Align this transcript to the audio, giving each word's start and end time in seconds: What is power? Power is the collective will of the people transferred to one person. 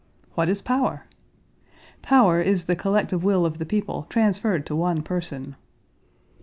What 0.33 0.49
is 0.49 0.63
power? 0.63 1.05
Power 2.01 2.41
is 2.41 2.65
the 2.65 2.75
collective 2.75 3.23
will 3.23 3.45
of 3.45 3.59
the 3.59 3.67
people 3.67 4.07
transferred 4.09 4.65
to 4.65 4.75
one 4.75 5.03
person. 5.03 5.55